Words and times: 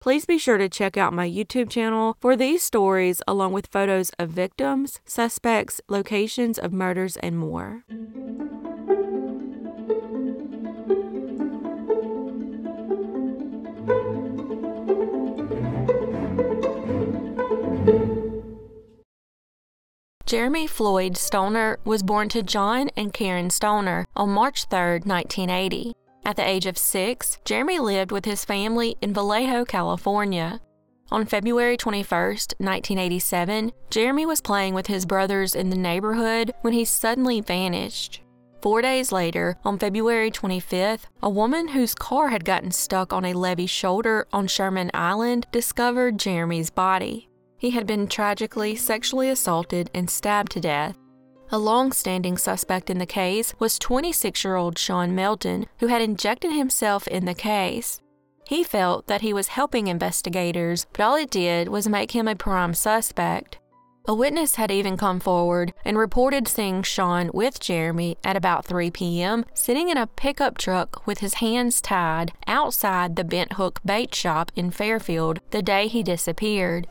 Please 0.00 0.24
be 0.24 0.38
sure 0.38 0.56
to 0.56 0.66
check 0.66 0.96
out 0.96 1.12
my 1.12 1.28
YouTube 1.28 1.68
channel 1.68 2.16
for 2.20 2.34
these 2.34 2.62
stories, 2.62 3.20
along 3.28 3.52
with 3.52 3.66
photos 3.66 4.10
of 4.18 4.30
victims, 4.30 4.98
suspects, 5.04 5.78
locations 5.88 6.58
of 6.58 6.72
murders, 6.72 7.18
and 7.18 7.36
more. 7.36 7.84
Jeremy 20.24 20.66
Floyd 20.66 21.18
Stoner 21.18 21.78
was 21.84 22.02
born 22.02 22.30
to 22.30 22.42
John 22.42 22.88
and 22.96 23.12
Karen 23.12 23.50
Stoner 23.50 24.06
on 24.16 24.30
March 24.30 24.64
3, 24.70 25.00
1980. 25.00 25.92
At 26.30 26.36
the 26.36 26.48
age 26.48 26.66
of 26.66 26.78
six, 26.78 27.38
Jeremy 27.44 27.80
lived 27.80 28.12
with 28.12 28.24
his 28.24 28.44
family 28.44 28.96
in 29.00 29.12
Vallejo, 29.12 29.64
California. 29.64 30.60
On 31.10 31.26
February 31.26 31.76
21, 31.76 32.06
1987, 32.08 33.72
Jeremy 33.90 34.26
was 34.26 34.40
playing 34.40 34.72
with 34.72 34.86
his 34.86 35.06
brothers 35.06 35.56
in 35.56 35.70
the 35.70 35.76
neighborhood 35.76 36.52
when 36.60 36.72
he 36.72 36.84
suddenly 36.84 37.40
vanished. 37.40 38.22
Four 38.62 38.80
days 38.80 39.10
later, 39.10 39.56
on 39.64 39.76
February 39.76 40.30
25th, 40.30 41.06
a 41.20 41.28
woman 41.28 41.66
whose 41.66 41.96
car 41.96 42.28
had 42.28 42.44
gotten 42.44 42.70
stuck 42.70 43.12
on 43.12 43.24
a 43.24 43.32
levee 43.32 43.66
shoulder 43.66 44.28
on 44.32 44.46
Sherman 44.46 44.92
Island 44.94 45.48
discovered 45.50 46.16
Jeremy's 46.16 46.70
body. 46.70 47.28
He 47.58 47.70
had 47.70 47.88
been 47.88 48.06
tragically 48.06 48.76
sexually 48.76 49.30
assaulted 49.30 49.90
and 49.92 50.08
stabbed 50.08 50.52
to 50.52 50.60
death. 50.60 50.96
A 51.52 51.58
long 51.58 51.90
standing 51.90 52.38
suspect 52.38 52.90
in 52.90 52.98
the 52.98 53.06
case 53.06 53.54
was 53.58 53.76
26 53.76 54.44
year 54.44 54.54
old 54.54 54.78
Sean 54.78 55.16
Melton, 55.16 55.66
who 55.80 55.88
had 55.88 56.00
injected 56.00 56.52
himself 56.52 57.08
in 57.08 57.24
the 57.24 57.34
case. 57.34 58.00
He 58.46 58.62
felt 58.62 59.08
that 59.08 59.22
he 59.22 59.32
was 59.32 59.48
helping 59.48 59.88
investigators, 59.88 60.86
but 60.92 61.02
all 61.02 61.16
it 61.16 61.30
did 61.30 61.68
was 61.68 61.88
make 61.88 62.12
him 62.12 62.28
a 62.28 62.36
prime 62.36 62.72
suspect. 62.74 63.58
A 64.06 64.14
witness 64.14 64.54
had 64.54 64.70
even 64.70 64.96
come 64.96 65.18
forward 65.18 65.74
and 65.84 65.98
reported 65.98 66.46
seeing 66.46 66.84
Sean 66.84 67.30
with 67.34 67.58
Jeremy 67.58 68.16
at 68.22 68.36
about 68.36 68.64
3 68.64 68.92
p.m. 68.92 69.44
sitting 69.52 69.88
in 69.88 69.96
a 69.96 70.06
pickup 70.06 70.56
truck 70.56 71.04
with 71.06 71.18
his 71.18 71.34
hands 71.34 71.80
tied 71.80 72.32
outside 72.46 73.16
the 73.16 73.24
Bent 73.24 73.54
Hook 73.54 73.80
bait 73.84 74.14
shop 74.14 74.52
in 74.54 74.70
Fairfield 74.70 75.40
the 75.50 75.62
day 75.62 75.88
he 75.88 76.04
disappeared. 76.04 76.86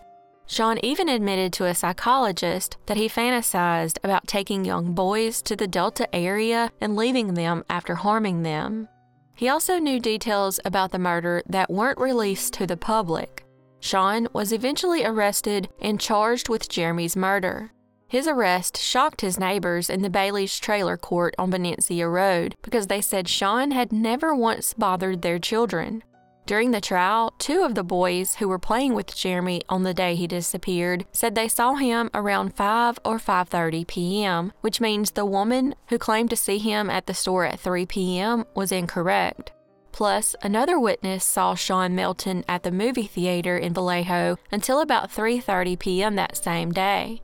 Sean 0.50 0.80
even 0.82 1.08
admitted 1.08 1.54
to 1.54 1.66
a 1.66 1.76
psychologist 1.76 2.76
that 2.88 2.98
he 2.98 3.08
fantasized 3.08 4.00
about 4.04 4.28
taking 4.28 4.66
young 4.66 4.94
boys 4.96 5.44
to 5.44 5.56
the 5.56 5.68
Delta 5.68 6.14
area 6.14 6.72
and 6.82 6.96
leaving 6.96 7.36
them 7.36 7.64
after 7.70 7.94
harming 7.94 8.42
them. 8.42 8.90
He 9.36 9.48
also 9.48 9.78
knew 9.78 10.00
details 10.00 10.60
about 10.66 10.92
the 10.92 10.98
murder 10.98 11.44
that 11.48 11.70
weren't 11.70 12.00
released 12.00 12.54
to 12.56 12.66
the 12.66 12.76
public. 12.76 13.46
Sean 13.80 14.28
was 14.34 14.52
eventually 14.52 15.06
arrested 15.06 15.70
and 15.80 16.02
charged 16.02 16.50
with 16.50 16.68
Jeremy's 16.68 17.16
murder. 17.16 17.72
His 18.08 18.28
arrest 18.28 18.76
shocked 18.76 19.22
his 19.22 19.40
neighbors 19.40 19.88
in 19.88 20.02
the 20.02 20.10
Bailey's 20.10 20.58
trailer 20.58 20.98
court 20.98 21.36
on 21.38 21.52
Benicia 21.52 22.10
Road 22.10 22.56
because 22.64 22.88
they 22.88 23.02
said 23.02 23.28
Sean 23.28 23.70
had 23.70 23.94
never 23.94 24.34
once 24.34 24.74
bothered 24.74 25.22
their 25.22 25.38
children. 25.38 26.02
During 26.50 26.72
the 26.72 26.82
trial, 26.82 27.36
two 27.38 27.62
of 27.62 27.76
the 27.76 27.84
boys 27.84 28.34
who 28.34 28.48
were 28.48 28.58
playing 28.58 28.96
with 28.96 29.16
Jeremy 29.16 29.62
on 29.70 29.84
the 29.84 29.94
day 29.94 30.16
he 30.16 30.26
disappeared 30.26 31.06
said 31.12 31.36
they 31.36 31.48
saw 31.48 31.76
him 31.76 32.10
around 32.12 32.56
5 32.56 32.98
or 33.06 33.20
5:30 33.20 33.86
p.m., 33.86 34.52
which 34.62 34.82
means 34.82 35.12
the 35.12 35.28
woman 35.28 35.76
who 35.90 36.00
claimed 36.00 36.32
to 36.32 36.36
see 36.36 36.58
him 36.58 36.90
at 36.90 37.06
the 37.06 37.14
store 37.14 37.46
at 37.46 37.60
3 37.60 37.86
p.m. 37.86 38.46
was 38.56 38.72
incorrect. 38.72 39.52
Plus, 39.92 40.36
another 40.42 40.80
witness 40.80 41.24
saw 41.24 41.54
Sean 41.54 41.94
Melton 41.94 42.44
at 42.48 42.64
the 42.64 42.72
movie 42.72 43.06
theater 43.06 43.56
in 43.56 43.76
Vallejo 43.76 44.38
until 44.52 44.82
about 44.82 45.12
3:30 45.12 45.78
p.m. 45.78 46.16
that 46.16 46.36
same 46.36 46.72
day. 46.72 47.22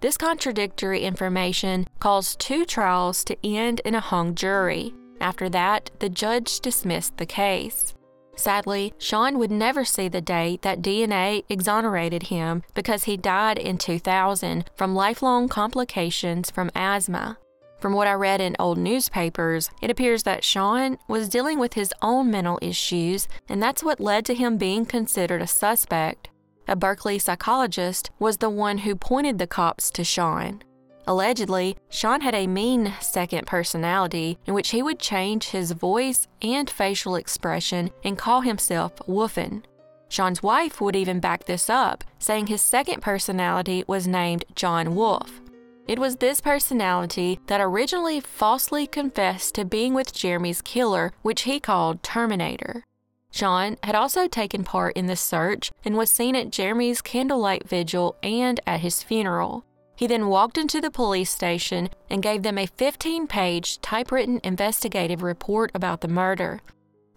This 0.00 0.16
contradictory 0.16 1.02
information 1.02 1.86
caused 2.00 2.40
two 2.40 2.64
trials 2.64 3.22
to 3.26 3.36
end 3.46 3.80
in 3.84 3.94
a 3.94 4.00
hung 4.10 4.34
jury. 4.34 4.92
After 5.20 5.48
that, 5.50 5.92
the 6.00 6.08
judge 6.08 6.58
dismissed 6.58 7.16
the 7.16 7.26
case. 7.26 7.94
Sadly, 8.36 8.92
Sean 8.98 9.38
would 9.38 9.50
never 9.50 9.84
see 9.84 10.08
the 10.08 10.20
day 10.20 10.58
that 10.62 10.82
DNA 10.82 11.44
exonerated 11.48 12.24
him 12.24 12.62
because 12.74 13.04
he 13.04 13.16
died 13.16 13.58
in 13.58 13.78
2000 13.78 14.70
from 14.74 14.94
lifelong 14.94 15.48
complications 15.48 16.50
from 16.50 16.70
asthma. 16.74 17.38
From 17.80 17.92
what 17.92 18.06
I 18.06 18.12
read 18.12 18.40
in 18.40 18.56
old 18.58 18.78
newspapers, 18.78 19.70
it 19.82 19.90
appears 19.90 20.22
that 20.22 20.44
Sean 20.44 20.98
was 21.08 21.28
dealing 21.28 21.58
with 21.58 21.74
his 21.74 21.92
own 22.02 22.30
mental 22.30 22.58
issues, 22.62 23.28
and 23.48 23.62
that's 23.62 23.82
what 23.82 24.00
led 24.00 24.24
to 24.26 24.34
him 24.34 24.56
being 24.56 24.86
considered 24.86 25.42
a 25.42 25.46
suspect. 25.46 26.28
A 26.68 26.74
Berkeley 26.74 27.18
psychologist 27.18 28.10
was 28.18 28.38
the 28.38 28.50
one 28.50 28.78
who 28.78 28.96
pointed 28.96 29.38
the 29.38 29.46
cops 29.46 29.90
to 29.92 30.04
Sean. 30.04 30.62
Allegedly, 31.08 31.76
Sean 31.88 32.20
had 32.20 32.34
a 32.34 32.48
mean 32.48 32.92
second 33.00 33.46
personality 33.46 34.38
in 34.46 34.54
which 34.54 34.70
he 34.70 34.82
would 34.82 34.98
change 34.98 35.50
his 35.50 35.70
voice 35.70 36.26
and 36.42 36.68
facial 36.68 37.14
expression 37.14 37.90
and 38.02 38.18
call 38.18 38.40
himself 38.40 38.96
Woofin. 39.06 39.62
Sean's 40.08 40.42
wife 40.42 40.80
would 40.80 40.96
even 40.96 41.20
back 41.20 41.44
this 41.44 41.70
up, 41.70 42.02
saying 42.18 42.46
his 42.48 42.62
second 42.62 43.02
personality 43.02 43.84
was 43.86 44.08
named 44.08 44.44
John 44.54 44.94
Wolf. 44.96 45.40
It 45.86 46.00
was 46.00 46.16
this 46.16 46.40
personality 46.40 47.38
that 47.46 47.60
originally 47.60 48.18
falsely 48.18 48.88
confessed 48.88 49.54
to 49.54 49.64
being 49.64 49.94
with 49.94 50.12
Jeremy's 50.12 50.60
killer, 50.60 51.12
which 51.22 51.42
he 51.42 51.60
called 51.60 52.02
Terminator. 52.02 52.82
Sean 53.30 53.76
had 53.84 53.94
also 53.94 54.26
taken 54.26 54.64
part 54.64 54.96
in 54.96 55.06
the 55.06 55.14
search 55.14 55.70
and 55.84 55.96
was 55.96 56.10
seen 56.10 56.34
at 56.34 56.50
Jeremy's 56.50 57.02
candlelight 57.02 57.68
vigil 57.68 58.16
and 58.22 58.58
at 58.66 58.80
his 58.80 59.02
funeral. 59.02 59.64
He 59.96 60.06
then 60.06 60.28
walked 60.28 60.58
into 60.58 60.80
the 60.80 60.90
police 60.90 61.30
station 61.30 61.88
and 62.10 62.22
gave 62.22 62.42
them 62.42 62.58
a 62.58 62.66
15 62.66 63.26
page 63.26 63.80
typewritten 63.80 64.40
investigative 64.44 65.22
report 65.22 65.70
about 65.74 66.02
the 66.02 66.08
murder. 66.08 66.60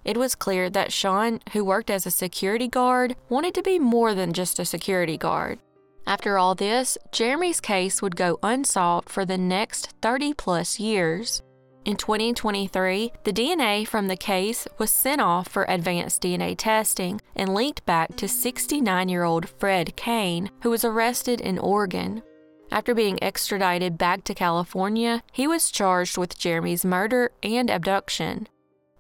It 0.06 0.18
was 0.18 0.34
clear 0.34 0.70
that 0.70 0.94
Sean, 0.94 1.42
who 1.52 1.66
worked 1.66 1.90
as 1.90 2.06
a 2.06 2.12
security 2.12 2.70
guard, 2.70 3.18
wanted 3.28 3.54
to 3.56 3.62
be 3.62 3.78
more 3.78 4.16
than 4.16 4.32
just 4.32 4.60
a 4.60 4.66
security 4.66 5.18
guard. 5.18 5.60
After 6.08 6.38
all 6.38 6.56
this, 6.56 6.98
Jeremy's 7.12 7.60
case 7.60 8.02
would 8.02 8.16
go 8.16 8.40
unsolved 8.42 9.10
for 9.10 9.26
the 9.26 9.38
next 9.38 9.94
30 10.02 10.34
plus 10.34 10.80
years. 10.80 11.44
In 11.86 11.98
2023, 11.98 13.12
the 13.24 13.34
DNA 13.34 13.88
from 13.88 14.08
the 14.08 14.18
case 14.18 14.68
was 14.78 14.90
sent 14.90 15.22
off 15.22 15.48
for 15.48 15.66
advanced 15.68 16.22
DNA 16.22 16.56
testing 16.58 17.20
and 17.36 17.54
linked 17.54 17.86
back 17.86 18.16
to 18.16 18.28
69 18.28 19.10
year 19.10 19.24
old 19.24 19.50
Fred 19.50 19.96
Kane, 19.96 20.50
who 20.64 20.70
was 20.70 20.86
arrested 20.86 21.42
in 21.42 21.60
Oregon. 21.60 22.24
After 22.72 22.94
being 22.94 23.22
extradited 23.22 23.98
back 23.98 24.24
to 24.26 24.36
California, 24.36 25.24
he 25.32 25.48
was 25.48 25.72
charged 25.72 26.18
with 26.18 26.38
Jeremy's 26.38 26.86
murder 26.86 27.32
and 27.42 27.70
abduction. 27.70 28.48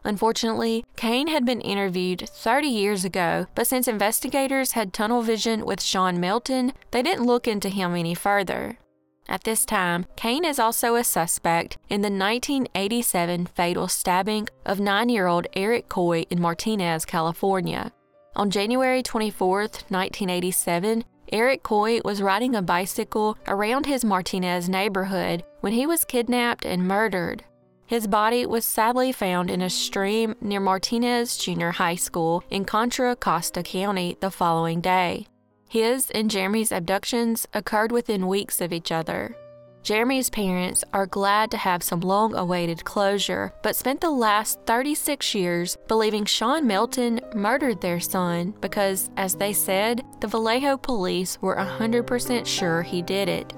Unfortunately, 0.03 0.85
Kane 0.95 1.27
had 1.27 1.45
been 1.45 1.61
interviewed 1.61 2.27
30 2.29 2.67
years 2.67 3.05
ago, 3.05 3.47
but 3.53 3.67
since 3.67 3.87
investigators 3.87 4.71
had 4.71 4.93
tunnel 4.93 5.21
vision 5.21 5.65
with 5.65 5.81
Sean 5.81 6.19
Melton, 6.19 6.73
they 6.91 7.03
didn't 7.03 7.25
look 7.25 7.47
into 7.47 7.69
him 7.69 7.95
any 7.95 8.15
further. 8.15 8.77
At 9.27 9.43
this 9.43 9.65
time, 9.65 10.07
Kane 10.15 10.43
is 10.43 10.57
also 10.57 10.95
a 10.95 11.03
suspect 11.03 11.77
in 11.89 12.01
the 12.01 12.09
1987 12.09 13.45
fatal 13.45 13.87
stabbing 13.87 14.47
of 14.65 14.79
nine 14.79 15.09
year 15.09 15.27
old 15.27 15.45
Eric 15.53 15.87
Coy 15.89 16.25
in 16.31 16.41
Martinez, 16.41 17.05
California. 17.05 17.91
On 18.35 18.49
January 18.49 19.03
24, 19.03 19.59
1987, 19.59 21.03
Eric 21.31 21.61
Coy 21.61 21.99
was 22.03 22.21
riding 22.21 22.55
a 22.55 22.61
bicycle 22.61 23.37
around 23.47 23.85
his 23.85 24.03
Martinez 24.03 24.67
neighborhood 24.67 25.43
when 25.61 25.73
he 25.73 25.85
was 25.85 26.05
kidnapped 26.05 26.65
and 26.65 26.87
murdered. 26.87 27.43
His 27.85 28.07
body 28.07 28.45
was 28.45 28.65
sadly 28.65 29.11
found 29.11 29.49
in 29.49 29.61
a 29.61 29.69
stream 29.69 30.35
near 30.41 30.59
Martinez 30.59 31.37
Junior 31.37 31.71
High 31.71 31.95
School 31.95 32.43
in 32.49 32.65
Contra 32.65 33.15
Costa 33.15 33.63
County 33.63 34.17
the 34.19 34.31
following 34.31 34.81
day. 34.81 35.27
His 35.67 36.09
and 36.11 36.31
Jeremy's 36.31 36.71
abductions 36.71 37.47
occurred 37.53 37.91
within 37.91 38.27
weeks 38.27 38.59
of 38.59 38.73
each 38.73 38.91
other. 38.91 39.35
Jeremy's 39.81 40.29
parents 40.29 40.83
are 40.93 41.05
glad 41.05 41.51
to 41.51 41.57
have 41.57 41.81
some 41.81 42.01
long 42.01 42.35
awaited 42.35 42.83
closure, 42.83 43.53
but 43.63 43.75
spent 43.75 44.01
the 44.01 44.09
last 44.11 44.59
36 44.65 45.33
years 45.33 45.77
believing 45.87 46.25
Sean 46.25 46.67
Melton 46.67 47.21
murdered 47.33 47.81
their 47.81 47.99
son 47.99 48.53
because, 48.61 49.09
as 49.17 49.35
they 49.35 49.53
said, 49.53 50.03
the 50.19 50.27
Vallejo 50.27 50.77
police 50.77 51.41
were 51.41 51.55
100% 51.55 52.45
sure 52.45 52.81
he 52.81 53.01
did 53.01 53.29
it. 53.29 53.53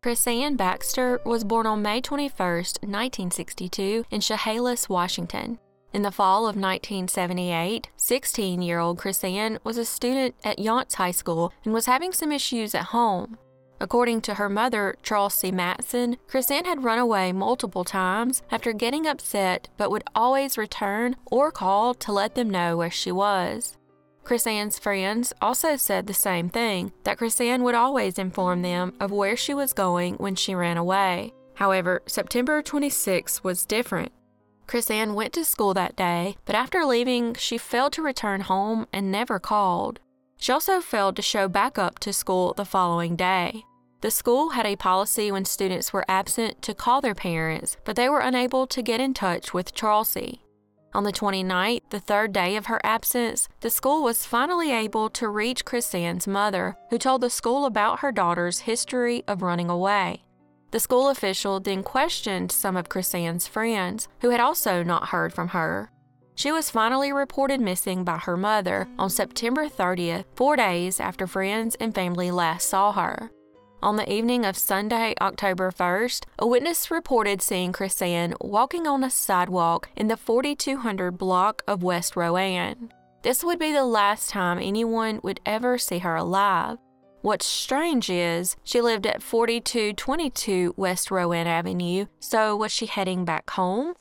Krisann 0.00 0.56
Baxter 0.56 1.20
was 1.26 1.42
born 1.42 1.66
on 1.66 1.82
May 1.82 2.00
21, 2.00 2.30
1962, 2.38 4.04
in 4.10 4.20
Chehalis, 4.20 4.88
Washington. 4.88 5.58
In 5.90 6.02
the 6.02 6.10
fall 6.10 6.40
of 6.42 6.54
1978, 6.54 7.88
16 7.96 8.60
year 8.62 8.78
old 8.78 8.98
Krisann 8.98 9.58
was 9.64 9.78
a 9.78 9.86
student 9.86 10.34
at 10.44 10.58
Younts 10.58 10.94
High 10.94 11.12
School 11.12 11.52
and 11.64 11.72
was 11.72 11.86
having 11.86 12.12
some 12.12 12.30
issues 12.30 12.74
at 12.74 12.86
home. 12.86 13.38
According 13.80 14.20
to 14.22 14.34
her 14.34 14.48
mother, 14.48 14.96
Charles 15.02 15.34
C. 15.34 15.50
Matson, 15.50 16.16
Krisann 16.28 16.66
had 16.66 16.84
run 16.84 16.98
away 16.98 17.32
multiple 17.32 17.84
times 17.84 18.42
after 18.50 18.72
getting 18.72 19.06
upset 19.06 19.68
but 19.78 19.90
would 19.90 20.04
always 20.14 20.58
return 20.58 21.16
or 21.26 21.50
call 21.50 21.94
to 21.94 22.12
let 22.12 22.34
them 22.34 22.50
know 22.50 22.76
where 22.76 22.90
she 22.90 23.12
was. 23.12 23.76
Krisann's 24.24 24.78
friends 24.78 25.32
also 25.40 25.76
said 25.76 26.06
the 26.06 26.12
same 26.12 26.50
thing 26.50 26.92
that 27.04 27.18
Krisann 27.18 27.62
would 27.62 27.74
always 27.74 28.18
inform 28.18 28.60
them 28.60 28.92
of 29.00 29.10
where 29.10 29.36
she 29.36 29.54
was 29.54 29.72
going 29.72 30.16
when 30.16 30.34
she 30.34 30.54
ran 30.54 30.76
away. 30.76 31.32
However, 31.54 32.02
September 32.06 32.60
26 32.60 33.42
was 33.42 33.64
different. 33.64 34.12
Krisann 34.68 35.14
went 35.14 35.32
to 35.32 35.44
school 35.44 35.72
that 35.74 35.96
day, 35.96 36.36
but 36.44 36.54
after 36.54 36.84
leaving, 36.84 37.34
she 37.34 37.56
failed 37.56 37.94
to 37.94 38.02
return 38.02 38.42
home 38.42 38.86
and 38.92 39.10
never 39.10 39.38
called. 39.38 39.98
She 40.36 40.52
also 40.52 40.80
failed 40.80 41.16
to 41.16 41.22
show 41.22 41.48
back 41.48 41.78
up 41.78 41.98
to 42.00 42.12
school 42.12 42.52
the 42.52 42.66
following 42.66 43.16
day. 43.16 43.64
The 44.02 44.10
school 44.10 44.50
had 44.50 44.66
a 44.66 44.76
policy 44.76 45.32
when 45.32 45.44
students 45.44 45.92
were 45.92 46.04
absent 46.06 46.62
to 46.62 46.74
call 46.74 47.00
their 47.00 47.14
parents, 47.14 47.78
but 47.84 47.96
they 47.96 48.08
were 48.08 48.20
unable 48.20 48.66
to 48.68 48.82
get 48.82 49.00
in 49.00 49.14
touch 49.14 49.52
with 49.52 49.74
Charlesy. 49.74 50.42
On 50.94 51.02
the 51.02 51.12
29th, 51.12 51.82
the 51.90 51.98
third 51.98 52.32
day 52.32 52.54
of 52.56 52.66
her 52.66 52.80
absence, 52.84 53.48
the 53.60 53.70
school 53.70 54.02
was 54.02 54.26
finally 54.26 54.70
able 54.70 55.10
to 55.10 55.28
reach 55.28 55.64
Krisann's 55.64 56.28
mother, 56.28 56.76
who 56.90 56.98
told 56.98 57.22
the 57.22 57.30
school 57.30 57.64
about 57.64 58.00
her 58.00 58.12
daughter's 58.12 58.60
history 58.60 59.24
of 59.26 59.42
running 59.42 59.68
away. 59.68 60.24
The 60.70 60.80
school 60.80 61.08
official 61.08 61.60
then 61.60 61.82
questioned 61.82 62.52
some 62.52 62.76
of 62.76 62.88
Krisann's 62.88 63.46
friends, 63.46 64.08
who 64.20 64.30
had 64.30 64.40
also 64.40 64.82
not 64.82 65.08
heard 65.08 65.32
from 65.32 65.48
her. 65.48 65.90
She 66.34 66.52
was 66.52 66.70
finally 66.70 67.12
reported 67.12 67.60
missing 67.60 68.04
by 68.04 68.18
her 68.18 68.36
mother 68.36 68.86
on 68.98 69.10
September 69.10 69.66
30th, 69.66 70.24
four 70.36 70.56
days 70.56 71.00
after 71.00 71.26
friends 71.26 71.74
and 71.80 71.94
family 71.94 72.30
last 72.30 72.68
saw 72.68 72.92
her. 72.92 73.30
On 73.82 73.96
the 73.96 74.12
evening 74.12 74.44
of 74.44 74.56
Sunday, 74.56 75.14
October 75.20 75.70
1st, 75.70 76.24
a 76.38 76.46
witness 76.46 76.90
reported 76.90 77.40
seeing 77.40 77.72
Krisann 77.72 78.34
walking 78.40 78.86
on 78.86 79.04
a 79.04 79.10
sidewalk 79.10 79.88
in 79.96 80.08
the 80.08 80.16
4200 80.16 81.12
block 81.16 81.62
of 81.66 81.82
West 81.82 82.14
Rowan. 82.14 82.92
This 83.22 83.42
would 83.42 83.58
be 83.58 83.72
the 83.72 83.84
last 83.84 84.30
time 84.30 84.58
anyone 84.58 85.20
would 85.22 85.40
ever 85.46 85.78
see 85.78 85.98
her 85.98 86.16
alive. 86.16 86.78
What's 87.20 87.46
strange 87.46 88.10
is 88.10 88.56
she 88.62 88.80
lived 88.80 89.04
at 89.04 89.24
4222 89.24 90.74
West 90.76 91.10
Rowan 91.10 91.48
Avenue, 91.48 92.06
so 92.20 92.54
was 92.54 92.70
she 92.70 92.86
heading 92.86 93.24
back 93.24 93.50
home? 93.50 93.94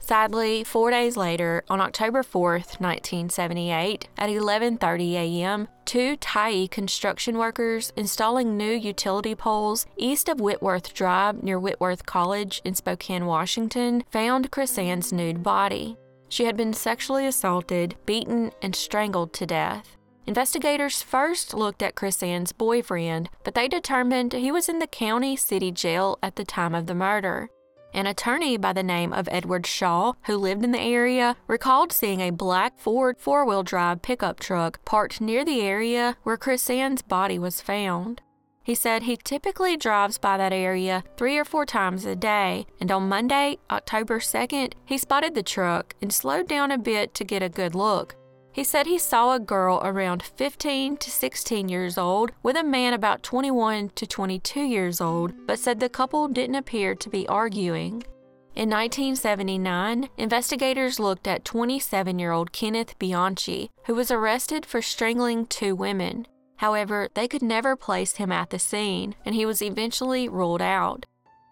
Sadly, 0.00 0.64
4 0.64 0.90
days 0.90 1.16
later, 1.16 1.62
on 1.70 1.80
October 1.80 2.22
4th, 2.24 2.80
1978, 2.80 4.08
at 4.18 4.28
11:30 4.28 5.12
a.m., 5.12 5.68
two 5.84 6.16
Tyee 6.16 6.68
construction 6.68 7.38
workers 7.38 7.92
installing 7.96 8.56
new 8.56 8.72
utility 8.72 9.36
poles 9.36 9.86
east 9.96 10.28
of 10.28 10.40
Whitworth 10.40 10.92
Drive 10.92 11.44
near 11.44 11.60
Whitworth 11.60 12.04
College 12.04 12.60
in 12.64 12.74
Spokane, 12.74 13.24
Washington, 13.24 14.02
found 14.10 14.50
Krisann's 14.50 15.12
nude 15.12 15.44
body. 15.44 15.96
She 16.28 16.44
had 16.44 16.56
been 16.56 16.74
sexually 16.74 17.26
assaulted, 17.26 17.94
beaten, 18.04 18.50
and 18.60 18.74
strangled 18.74 19.32
to 19.34 19.46
death. 19.46 19.96
Investigators 20.26 21.02
first 21.02 21.52
looked 21.52 21.82
at 21.82 21.94
Krisann's 21.94 22.52
boyfriend, 22.52 23.28
but 23.44 23.54
they 23.54 23.68
determined 23.68 24.32
he 24.32 24.50
was 24.50 24.70
in 24.70 24.78
the 24.78 24.86
county 24.86 25.36
city 25.36 25.70
jail 25.70 26.18
at 26.22 26.36
the 26.36 26.44
time 26.44 26.74
of 26.74 26.86
the 26.86 26.94
murder. 26.94 27.50
An 27.92 28.06
attorney 28.06 28.56
by 28.56 28.72
the 28.72 28.82
name 28.82 29.12
of 29.12 29.28
Edward 29.30 29.66
Shaw, 29.66 30.14
who 30.24 30.36
lived 30.36 30.64
in 30.64 30.72
the 30.72 30.80
area, 30.80 31.36
recalled 31.46 31.92
seeing 31.92 32.20
a 32.20 32.30
black 32.30 32.78
Ford 32.78 33.18
four 33.18 33.44
wheel 33.44 33.62
drive 33.62 34.02
pickup 34.02 34.40
truck 34.40 34.82
parked 34.84 35.20
near 35.20 35.44
the 35.44 35.60
area 35.60 36.16
where 36.22 36.38
Krisann's 36.38 37.02
body 37.02 37.38
was 37.38 37.60
found. 37.60 38.22
He 38.64 38.74
said 38.74 39.02
he 39.02 39.18
typically 39.18 39.76
drives 39.76 40.16
by 40.16 40.38
that 40.38 40.54
area 40.54 41.04
three 41.18 41.36
or 41.36 41.44
four 41.44 41.66
times 41.66 42.06
a 42.06 42.16
day, 42.16 42.66
and 42.80 42.90
on 42.90 43.10
Monday, 43.10 43.58
October 43.70 44.18
2nd, 44.18 44.72
he 44.86 44.96
spotted 44.96 45.34
the 45.34 45.42
truck 45.42 45.94
and 46.00 46.10
slowed 46.10 46.48
down 46.48 46.70
a 46.70 46.78
bit 46.78 47.12
to 47.14 47.24
get 47.24 47.42
a 47.42 47.50
good 47.50 47.74
look. 47.74 48.16
He 48.54 48.62
said 48.62 48.86
he 48.86 48.98
saw 48.98 49.34
a 49.34 49.40
girl 49.40 49.80
around 49.82 50.22
15 50.22 50.96
to 50.98 51.10
16 51.10 51.68
years 51.68 51.98
old 51.98 52.30
with 52.44 52.54
a 52.56 52.62
man 52.62 52.92
about 52.92 53.24
21 53.24 53.90
to 53.96 54.06
22 54.06 54.60
years 54.60 55.00
old, 55.00 55.34
but 55.44 55.58
said 55.58 55.80
the 55.80 55.88
couple 55.88 56.28
didn't 56.28 56.54
appear 56.54 56.94
to 56.94 57.10
be 57.10 57.26
arguing. 57.26 58.04
In 58.54 58.70
1979, 58.70 60.08
investigators 60.16 61.00
looked 61.00 61.26
at 61.26 61.44
27 61.44 62.20
year 62.20 62.30
old 62.30 62.52
Kenneth 62.52 62.96
Bianchi, 63.00 63.70
who 63.86 63.94
was 63.96 64.12
arrested 64.12 64.64
for 64.64 64.80
strangling 64.80 65.46
two 65.46 65.74
women. 65.74 66.24
However, 66.58 67.08
they 67.14 67.26
could 67.26 67.42
never 67.42 67.74
place 67.74 68.14
him 68.18 68.30
at 68.30 68.50
the 68.50 68.60
scene, 68.60 69.16
and 69.24 69.34
he 69.34 69.44
was 69.44 69.62
eventually 69.62 70.28
ruled 70.28 70.62
out. 70.62 71.06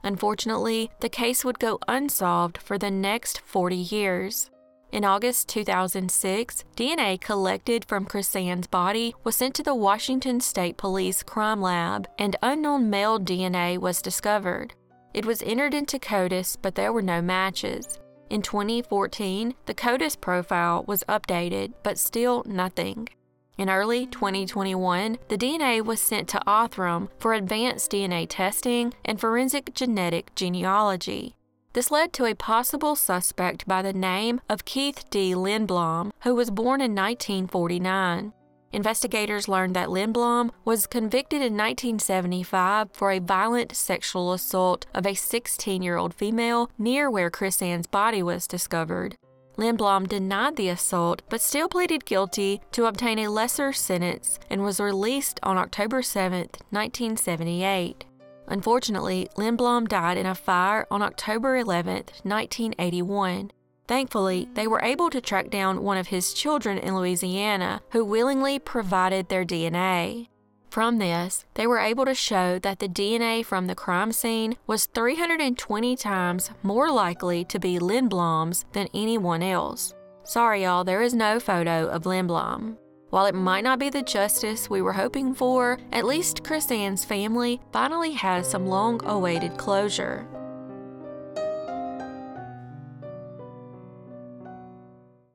Unfortunately, 0.04 0.92
the 1.00 1.08
case 1.08 1.44
would 1.44 1.58
go 1.58 1.80
unsolved 1.88 2.58
for 2.58 2.78
the 2.78 2.92
next 2.92 3.40
40 3.40 3.74
years. 3.74 4.52
In 4.92 5.06
August 5.06 5.48
2006, 5.48 6.64
DNA 6.76 7.18
collected 7.18 7.82
from 7.86 8.04
Krisann's 8.04 8.66
body 8.66 9.14
was 9.24 9.34
sent 9.34 9.54
to 9.54 9.62
the 9.62 9.74
Washington 9.74 10.38
State 10.38 10.76
Police 10.76 11.22
Crime 11.22 11.62
Lab, 11.62 12.06
and 12.18 12.36
unknown 12.42 12.90
male 12.90 13.18
DNA 13.18 13.78
was 13.78 14.02
discovered. 14.02 14.74
It 15.14 15.24
was 15.24 15.42
entered 15.44 15.72
into 15.72 15.98
CODIS, 15.98 16.58
but 16.60 16.74
there 16.74 16.92
were 16.92 17.00
no 17.00 17.22
matches. 17.22 18.00
In 18.28 18.42
2014, 18.42 19.54
the 19.64 19.72
CODIS 19.72 20.20
profile 20.20 20.84
was 20.86 21.04
updated, 21.08 21.72
but 21.82 21.98
still 21.98 22.44
nothing. 22.46 23.08
In 23.56 23.70
early 23.70 24.04
2021, 24.04 25.16
the 25.28 25.38
DNA 25.38 25.82
was 25.82 26.00
sent 26.00 26.28
to 26.28 26.42
Othram 26.46 27.08
for 27.18 27.32
advanced 27.32 27.92
DNA 27.92 28.26
testing 28.28 28.92
and 29.06 29.18
forensic 29.18 29.72
genetic 29.72 30.34
genealogy. 30.34 31.34
This 31.74 31.90
led 31.90 32.12
to 32.14 32.26
a 32.26 32.34
possible 32.34 32.94
suspect 32.94 33.66
by 33.66 33.80
the 33.80 33.94
name 33.94 34.42
of 34.48 34.66
Keith 34.66 35.08
D. 35.08 35.34
Lindblom, 35.34 36.10
who 36.20 36.34
was 36.34 36.50
born 36.50 36.82
in 36.82 36.94
1949. 36.94 38.34
Investigators 38.72 39.48
learned 39.48 39.74
that 39.74 39.88
Lindblom 39.88 40.50
was 40.66 40.86
convicted 40.86 41.38
in 41.38 41.56
1975 41.56 42.90
for 42.92 43.10
a 43.10 43.20
violent 43.20 43.74
sexual 43.74 44.32
assault 44.32 44.84
of 44.94 45.06
a 45.06 45.14
16 45.14 45.82
year 45.82 45.96
old 45.96 46.14
female 46.14 46.70
near 46.78 47.10
where 47.10 47.30
Krisann's 47.30 47.86
body 47.86 48.22
was 48.22 48.46
discovered. 48.46 49.16
Lindblom 49.56 50.08
denied 50.08 50.56
the 50.56 50.68
assault 50.68 51.22
but 51.30 51.40
still 51.40 51.68
pleaded 51.68 52.04
guilty 52.04 52.60
to 52.72 52.86
obtain 52.86 53.18
a 53.18 53.28
lesser 53.28 53.72
sentence 53.72 54.38
and 54.50 54.62
was 54.62 54.80
released 54.80 55.38
on 55.42 55.56
October 55.56 56.02
7, 56.02 56.48
1978. 56.70 58.06
Unfortunately, 58.48 59.28
Lindblom 59.36 59.88
died 59.88 60.18
in 60.18 60.26
a 60.26 60.34
fire 60.34 60.86
on 60.90 61.02
October 61.02 61.56
11, 61.56 61.94
1981. 62.22 63.50
Thankfully, 63.88 64.48
they 64.54 64.66
were 64.66 64.82
able 64.82 65.10
to 65.10 65.20
track 65.20 65.50
down 65.50 65.82
one 65.82 65.98
of 65.98 66.08
his 66.08 66.32
children 66.32 66.78
in 66.78 66.96
Louisiana 66.96 67.82
who 67.90 68.04
willingly 68.04 68.58
provided 68.58 69.28
their 69.28 69.44
DNA. 69.44 70.28
From 70.70 70.98
this, 70.98 71.44
they 71.54 71.66
were 71.66 71.78
able 71.78 72.06
to 72.06 72.14
show 72.14 72.58
that 72.60 72.78
the 72.78 72.88
DNA 72.88 73.44
from 73.44 73.66
the 73.66 73.74
crime 73.74 74.10
scene 74.10 74.56
was 74.66 74.86
320 74.86 75.96
times 75.96 76.50
more 76.62 76.90
likely 76.90 77.44
to 77.44 77.58
be 77.58 77.78
Lindblom's 77.78 78.64
than 78.72 78.88
anyone 78.94 79.42
else. 79.42 79.92
Sorry, 80.24 80.62
y'all, 80.62 80.84
there 80.84 81.02
is 81.02 81.12
no 81.12 81.38
photo 81.38 81.88
of 81.88 82.04
Lindblom. 82.04 82.78
While 83.12 83.26
it 83.26 83.34
might 83.34 83.62
not 83.62 83.78
be 83.78 83.90
the 83.90 84.00
justice 84.00 84.70
we 84.70 84.80
were 84.80 84.94
hoping 84.94 85.34
for, 85.34 85.78
at 85.92 86.06
least 86.06 86.44
Krisann's 86.44 87.04
family 87.04 87.60
finally 87.70 88.12
has 88.12 88.48
some 88.48 88.66
long 88.66 89.04
awaited 89.04 89.58
closure. 89.58 90.26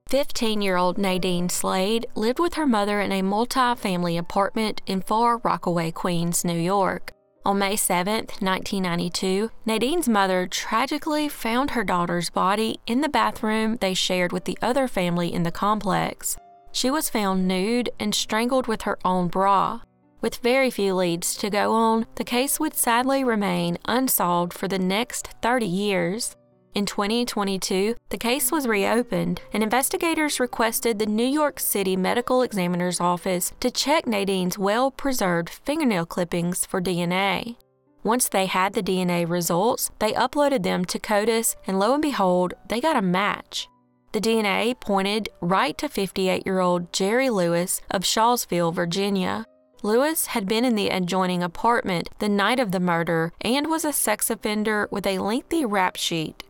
Fifteen-year-old 0.09 0.97
Nadine 0.97 1.49
Slade 1.49 2.07
lived 2.15 2.39
with 2.39 2.55
her 2.55 2.65
mother 2.65 2.99
in 2.99 3.11
a 3.11 3.21
multi-family 3.21 4.17
apartment 4.17 4.81
in 4.87 5.01
Far 5.01 5.37
Rockaway, 5.37 5.91
Queens, 5.91 6.43
New 6.43 6.59
York. 6.59 7.11
On 7.45 7.59
May 7.59 7.75
7, 7.75 8.25
1992, 8.39 9.51
Nadine's 9.67 10.09
mother 10.09 10.47
tragically 10.47 11.29
found 11.29 11.71
her 11.71 11.83
daughter's 11.83 12.31
body 12.31 12.79
in 12.87 13.01
the 13.01 13.07
bathroom 13.07 13.77
they 13.81 13.93
shared 13.93 14.31
with 14.31 14.45
the 14.45 14.57
other 14.63 14.87
family 14.87 15.31
in 15.31 15.43
the 15.43 15.51
complex. 15.51 16.37
She 16.77 16.91
was 16.91 17.09
found 17.09 17.47
nude 17.47 17.89
and 17.99 18.13
strangled 18.13 18.67
with 18.67 18.83
her 18.83 18.99
own 19.03 19.27
bra. 19.27 19.81
With 20.21 20.37
very 20.37 20.69
few 20.69 20.93
leads 20.93 21.35
to 21.37 21.49
go 21.49 21.73
on, 21.73 22.05
the 22.15 22.23
case 22.23 22.59
would 22.59 22.75
sadly 22.75 23.23
remain 23.23 23.79
unsolved 23.85 24.53
for 24.53 24.67
the 24.67 24.77
next 24.77 25.29
30 25.41 25.65
years. 25.65 26.35
In 26.75 26.85
2022, 26.85 27.95
the 28.09 28.17
case 28.19 28.51
was 28.51 28.67
reopened, 28.67 29.41
and 29.51 29.63
investigators 29.63 30.39
requested 30.39 30.99
the 30.99 31.07
New 31.07 31.25
York 31.25 31.59
City 31.59 31.95
Medical 31.95 32.43
Examiner's 32.43 33.01
Office 33.01 33.53
to 33.59 33.71
check 33.71 34.05
Nadine's 34.05 34.59
well 34.59 34.91
preserved 34.91 35.49
fingernail 35.49 36.05
clippings 36.05 36.67
for 36.67 36.79
DNA. 36.79 37.55
Once 38.03 38.29
they 38.29 38.45
had 38.45 38.73
the 38.73 38.83
DNA 38.83 39.27
results, 39.27 39.89
they 39.97 40.13
uploaded 40.13 40.61
them 40.61 40.85
to 40.85 40.99
CODIS, 40.99 41.55
and 41.65 41.79
lo 41.79 41.95
and 41.95 42.03
behold, 42.03 42.53
they 42.69 42.79
got 42.79 42.95
a 42.95 43.01
match. 43.01 43.67
The 44.13 44.21
DNA 44.21 44.79
pointed 44.79 45.29
right 45.41 45.77
to 45.77 45.89
58 45.89 46.45
year 46.45 46.59
old 46.59 46.91
Jerry 46.93 47.29
Lewis 47.29 47.81
of 47.91 48.03
Shawsville, 48.03 48.73
Virginia. 48.73 49.45
Lewis 49.83 50.27
had 50.27 50.47
been 50.47 50.65
in 50.65 50.75
the 50.75 50.89
adjoining 50.89 51.43
apartment 51.43 52.09
the 52.19 52.29
night 52.29 52.59
of 52.59 52.71
the 52.71 52.79
murder 52.79 53.31
and 53.41 53.67
was 53.67 53.85
a 53.85 53.93
sex 53.93 54.29
offender 54.29 54.87
with 54.91 55.05
a 55.05 55.19
lengthy 55.19 55.65
rap 55.65 55.97
sheet. 55.97 56.43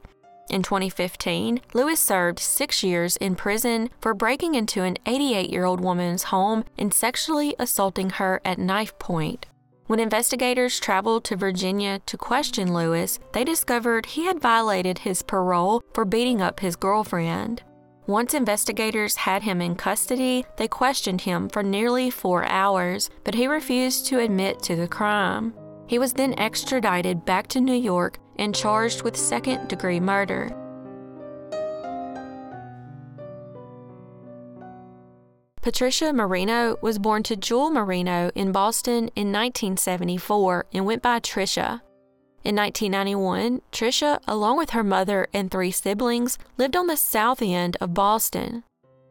In 0.49 0.63
2015, 0.63 1.59
Lewis 1.73 1.99
served 1.99 2.39
six 2.39 2.83
years 2.83 3.17
in 3.17 3.35
prison 3.35 3.89
for 3.99 4.13
breaking 4.13 4.55
into 4.55 4.83
an 4.83 4.97
88 5.05 5.49
year 5.49 5.65
old 5.65 5.81
woman's 5.81 6.23
home 6.23 6.63
and 6.77 6.93
sexually 6.93 7.53
assaulting 7.59 8.11
her 8.11 8.39
at 8.45 8.57
knife 8.57 8.97
point. 8.97 9.45
When 9.87 10.01
investigators 10.01 10.81
traveled 10.81 11.23
to 11.25 11.37
Virginia 11.37 11.99
to 12.07 12.17
question 12.17 12.73
Lewis, 12.73 13.19
they 13.31 13.45
discovered 13.45 14.05
he 14.05 14.25
had 14.25 14.41
violated 14.41 14.99
his 14.99 15.21
parole 15.21 15.81
for 15.93 16.03
beating 16.03 16.41
up 16.41 16.59
his 16.59 16.75
girlfriend. 16.75 17.63
Once 18.05 18.33
investigators 18.33 19.15
had 19.15 19.43
him 19.43 19.61
in 19.61 19.75
custody, 19.75 20.45
they 20.57 20.67
questioned 20.67 21.21
him 21.21 21.47
for 21.47 21.63
nearly 21.63 22.09
four 22.09 22.43
hours, 22.45 23.09
but 23.23 23.33
he 23.33 23.47
refused 23.47 24.05
to 24.07 24.19
admit 24.19 24.61
to 24.61 24.75
the 24.75 24.89
crime. 24.89 25.53
He 25.87 25.99
was 25.99 26.11
then 26.11 26.37
extradited 26.37 27.23
back 27.23 27.47
to 27.47 27.61
New 27.61 27.73
York 27.73 28.19
and 28.37 28.53
charged 28.53 29.03
with 29.03 29.15
second 29.15 29.69
degree 29.69 30.01
murder. 30.01 30.53
Patricia 35.67 36.13
Moreno 36.13 36.77
was 36.81 36.97
born 36.97 37.23
to 37.23 37.35
Jewel 37.35 37.69
Moreno 37.69 38.31
in 38.35 38.53
Boston 38.53 39.09
in 39.17 39.33
1974 39.33 40.65
and 40.71 40.85
went 40.85 41.01
by 41.01 41.19
Tricia. 41.19 41.81
In 42.45 42.55
1991, 42.55 43.61
Tricia, 43.69 44.21
along 44.29 44.57
with 44.57 44.69
her 44.69 44.81
mother 44.81 45.27
and 45.33 45.51
three 45.51 45.71
siblings, 45.71 46.37
lived 46.57 46.77
on 46.77 46.87
the 46.87 46.95
south 46.95 47.41
end 47.41 47.75
of 47.81 47.93
Boston. 47.93 48.63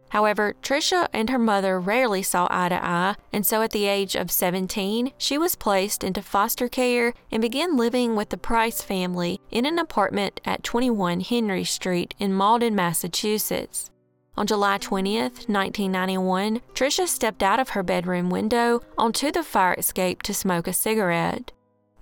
However, 0.08 0.54
Tricia 0.62 1.08
and 1.12 1.28
her 1.28 1.38
mother 1.38 1.78
rarely 1.78 2.22
saw 2.22 2.48
eye 2.50 2.70
to 2.70 2.82
eye, 2.82 3.16
and 3.34 3.44
so 3.44 3.60
at 3.60 3.72
the 3.72 3.84
age 3.84 4.16
of 4.16 4.30
17, 4.30 5.12
she 5.18 5.36
was 5.36 5.56
placed 5.56 6.02
into 6.02 6.22
foster 6.22 6.70
care 6.70 7.12
and 7.30 7.42
began 7.42 7.76
living 7.76 8.16
with 8.16 8.30
the 8.30 8.38
Price 8.38 8.80
family 8.80 9.42
in 9.50 9.66
an 9.66 9.78
apartment 9.78 10.40
at 10.46 10.64
21 10.64 11.20
Henry 11.20 11.64
Street 11.64 12.14
in 12.18 12.32
Malden, 12.32 12.74
Massachusetts. 12.74 13.90
On 14.38 14.46
July 14.46 14.76
20th, 14.76 15.48
1991, 15.48 16.60
Tricia 16.74 17.08
stepped 17.08 17.42
out 17.42 17.58
of 17.58 17.70
her 17.70 17.82
bedroom 17.82 18.28
window 18.28 18.82
onto 18.98 19.32
the 19.32 19.42
fire 19.42 19.74
escape 19.78 20.22
to 20.24 20.34
smoke 20.34 20.68
a 20.68 20.74
cigarette. 20.74 21.52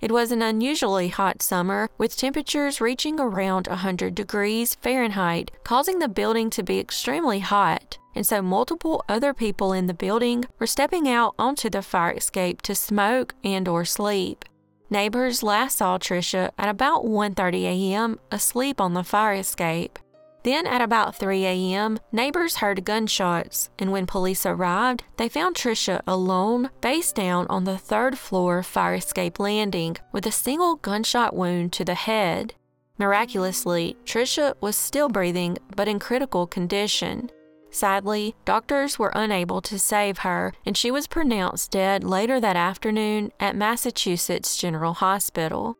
It 0.01 0.11
was 0.11 0.33
an 0.33 0.41
unusually 0.41 1.07
hot 1.07 1.41
summer, 1.41 1.89
with 1.97 2.17
temperatures 2.17 2.81
reaching 2.81 3.21
around 3.21 3.67
100 3.67 4.13
degrees 4.13 4.75
Fahrenheit, 4.75 5.49
causing 5.63 5.99
the 5.99 6.09
building 6.09 6.49
to 6.51 6.61
be 6.61 6.77
extremely 6.77 7.39
hot, 7.39 7.97
and 8.13 8.27
so 8.27 8.41
multiple 8.41 9.05
other 9.07 9.33
people 9.33 9.71
in 9.71 9.87
the 9.87 9.93
building 9.93 10.45
were 10.59 10.67
stepping 10.67 11.07
out 11.07 11.35
onto 11.39 11.69
the 11.69 11.81
fire 11.81 12.11
escape 12.11 12.61
to 12.63 12.75
smoke 12.75 13.33
and 13.45 13.67
or 13.69 13.85
sleep. 13.85 14.43
Neighbors 14.89 15.41
last 15.41 15.77
saw 15.77 15.97
Tricia 15.97 16.51
at 16.57 16.69
about 16.69 17.05
1:30 17.05 17.63
a.m. 17.63 18.19
asleep 18.29 18.81
on 18.81 18.93
the 18.93 19.03
fire 19.03 19.33
escape. 19.33 19.97
Then, 20.45 20.67
at 20.67 20.79
about 20.79 21.15
3 21.15 21.43
a.m., 21.43 21.97
neighbors 22.11 22.57
heard 22.57 22.85
gunshots, 22.85 23.71
and 23.79 23.91
when 23.91 24.05
police 24.05 24.45
arrived, 24.45 25.03
they 25.17 25.27
found 25.27 25.55
Tricia 25.55 26.01
alone, 26.05 26.69
face 26.83 27.11
down 27.11 27.47
on 27.49 27.63
the 27.63 27.79
third 27.79 28.15
floor 28.19 28.61
fire 28.61 28.93
escape 28.93 29.39
landing, 29.39 29.97
with 30.11 30.27
a 30.27 30.31
single 30.31 30.75
gunshot 30.75 31.35
wound 31.35 31.73
to 31.73 31.83
the 31.83 31.95
head. 31.95 32.53
Miraculously, 32.99 33.97
Tricia 34.05 34.53
was 34.61 34.75
still 34.75 35.09
breathing, 35.09 35.57
but 35.75 35.87
in 35.87 35.97
critical 35.97 36.45
condition. 36.45 37.31
Sadly, 37.71 38.35
doctors 38.45 38.99
were 38.99 39.13
unable 39.15 39.61
to 39.61 39.79
save 39.79 40.19
her, 40.19 40.53
and 40.63 40.77
she 40.77 40.91
was 40.91 41.07
pronounced 41.07 41.71
dead 41.71 42.03
later 42.03 42.39
that 42.39 42.55
afternoon 42.55 43.31
at 43.39 43.55
Massachusetts 43.55 44.55
General 44.57 44.93
Hospital. 44.93 45.75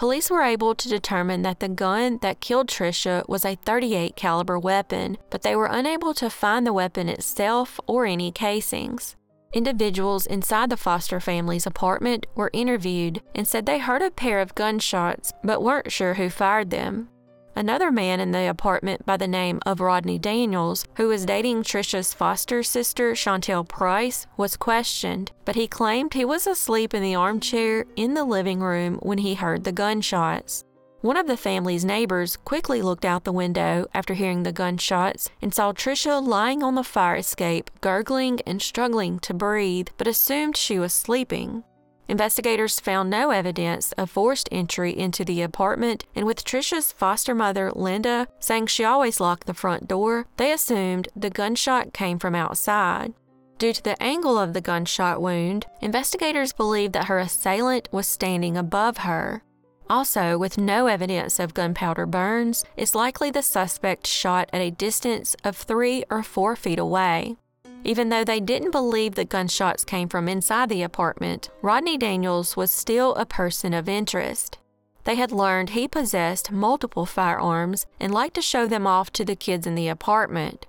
Police 0.00 0.30
were 0.30 0.40
able 0.40 0.74
to 0.76 0.88
determine 0.88 1.42
that 1.42 1.60
the 1.60 1.68
gun 1.68 2.20
that 2.22 2.40
killed 2.40 2.68
Tricia 2.68 3.22
was 3.28 3.44
a 3.44 3.56
38 3.56 4.16
caliber 4.16 4.58
weapon, 4.58 5.18
but 5.28 5.42
they 5.42 5.54
were 5.54 5.66
unable 5.66 6.14
to 6.14 6.30
find 6.30 6.66
the 6.66 6.72
weapon 6.72 7.06
itself 7.06 7.78
or 7.86 8.06
any 8.06 8.32
casings. 8.32 9.16
Individuals 9.52 10.24
inside 10.24 10.70
the 10.70 10.78
Foster 10.78 11.20
family's 11.20 11.66
apartment 11.66 12.24
were 12.34 12.48
interviewed 12.54 13.20
and 13.34 13.46
said 13.46 13.66
they 13.66 13.78
heard 13.78 14.00
a 14.00 14.10
pair 14.10 14.40
of 14.40 14.54
gunshots 14.54 15.34
but 15.44 15.62
weren't 15.62 15.92
sure 15.92 16.14
who 16.14 16.30
fired 16.30 16.70
them. 16.70 17.10
Another 17.56 17.90
man 17.90 18.20
in 18.20 18.30
the 18.30 18.48
apartment 18.48 19.04
by 19.04 19.16
the 19.16 19.28
name 19.28 19.60
of 19.66 19.80
Rodney 19.80 20.18
Daniels, 20.18 20.84
who 20.94 21.08
was 21.08 21.26
dating 21.26 21.62
Tricia's 21.62 22.14
foster 22.14 22.62
sister 22.62 23.12
Chantel 23.12 23.66
Price, 23.66 24.26
was 24.36 24.56
questioned, 24.56 25.32
but 25.44 25.56
he 25.56 25.66
claimed 25.66 26.14
he 26.14 26.24
was 26.24 26.46
asleep 26.46 26.94
in 26.94 27.02
the 27.02 27.14
armchair 27.14 27.84
in 27.96 28.14
the 28.14 28.24
living 28.24 28.60
room 28.60 28.98
when 29.02 29.18
he 29.18 29.34
heard 29.34 29.64
the 29.64 29.72
gunshots. 29.72 30.64
One 31.02 31.16
of 31.16 31.26
the 31.26 31.36
family's 31.36 31.84
neighbors 31.84 32.36
quickly 32.36 32.82
looked 32.82 33.06
out 33.06 33.24
the 33.24 33.32
window 33.32 33.86
after 33.94 34.12
hearing 34.12 34.42
the 34.42 34.52
gunshots 34.52 35.30
and 35.40 35.54
saw 35.54 35.72
Tricia 35.72 36.20
lying 36.20 36.62
on 36.62 36.74
the 36.74 36.84
fire 36.84 37.16
escape, 37.16 37.70
gurgling 37.80 38.40
and 38.46 38.60
struggling 38.60 39.18
to 39.20 39.32
breathe, 39.32 39.88
but 39.96 40.06
assumed 40.06 40.58
she 40.58 40.78
was 40.78 40.92
sleeping. 40.92 41.64
Investigators 42.10 42.80
found 42.80 43.08
no 43.08 43.30
evidence 43.30 43.92
of 43.92 44.10
forced 44.10 44.48
entry 44.50 44.98
into 44.98 45.24
the 45.24 45.42
apartment, 45.42 46.04
and 46.12 46.26
with 46.26 46.44
Tricia's 46.44 46.90
foster 46.90 47.36
mother, 47.36 47.70
Linda, 47.70 48.26
saying 48.40 48.66
she 48.66 48.82
always 48.82 49.20
locked 49.20 49.46
the 49.46 49.54
front 49.54 49.86
door, 49.86 50.26
they 50.36 50.50
assumed 50.50 51.06
the 51.14 51.30
gunshot 51.30 51.92
came 51.92 52.18
from 52.18 52.34
outside. 52.34 53.12
Due 53.58 53.72
to 53.72 53.84
the 53.84 54.02
angle 54.02 54.36
of 54.36 54.54
the 54.54 54.60
gunshot 54.60 55.22
wound, 55.22 55.66
investigators 55.80 56.52
believe 56.52 56.90
that 56.90 57.04
her 57.04 57.20
assailant 57.20 57.88
was 57.92 58.08
standing 58.08 58.56
above 58.56 58.96
her. 58.98 59.44
Also, 59.88 60.36
with 60.36 60.58
no 60.58 60.88
evidence 60.88 61.38
of 61.38 61.54
gunpowder 61.54 62.06
burns, 62.06 62.64
it's 62.76 62.96
likely 62.96 63.30
the 63.30 63.40
suspect 63.40 64.04
shot 64.04 64.50
at 64.52 64.60
a 64.60 64.72
distance 64.72 65.36
of 65.44 65.56
three 65.56 66.02
or 66.10 66.24
four 66.24 66.56
feet 66.56 66.80
away. 66.80 67.36
Even 67.84 68.08
though 68.08 68.24
they 68.24 68.40
didn't 68.40 68.72
believe 68.72 69.14
the 69.14 69.24
gunshots 69.24 69.84
came 69.84 70.08
from 70.08 70.28
inside 70.28 70.68
the 70.68 70.82
apartment, 70.82 71.50
Rodney 71.62 71.96
Daniels 71.96 72.56
was 72.56 72.70
still 72.70 73.14
a 73.14 73.24
person 73.24 73.72
of 73.72 73.88
interest. 73.88 74.58
They 75.04 75.14
had 75.14 75.32
learned 75.32 75.70
he 75.70 75.88
possessed 75.88 76.52
multiple 76.52 77.06
firearms 77.06 77.86
and 77.98 78.12
liked 78.12 78.34
to 78.34 78.42
show 78.42 78.66
them 78.66 78.86
off 78.86 79.10
to 79.12 79.24
the 79.24 79.36
kids 79.36 79.66
in 79.66 79.74
the 79.74 79.88
apartment. 79.88 80.66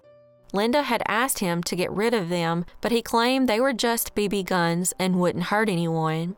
Linda 0.53 0.83
had 0.83 1.03
asked 1.07 1.39
him 1.39 1.63
to 1.63 1.75
get 1.75 1.91
rid 1.91 2.13
of 2.13 2.29
them, 2.29 2.65
but 2.81 2.91
he 2.91 3.01
claimed 3.01 3.47
they 3.47 3.59
were 3.59 3.73
just 3.73 4.15
BB 4.15 4.45
guns 4.45 4.93
and 4.99 5.19
wouldn't 5.19 5.45
hurt 5.45 5.69
anyone. 5.69 6.35